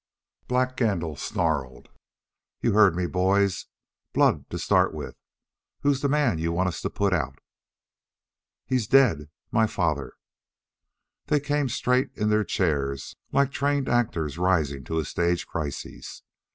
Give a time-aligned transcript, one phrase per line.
[0.47, 1.89] Black Gandil snarled:
[2.59, 3.67] "You heard me, boys;
[4.13, 5.15] blood to start with.
[5.81, 7.37] Who's the man you want us to put out?"
[8.65, 10.13] "He's dead my father."
[11.27, 16.23] They came up straight in their chairs like trained actors rising to a stage crisis.